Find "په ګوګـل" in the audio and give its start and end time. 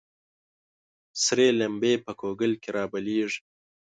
2.05-2.53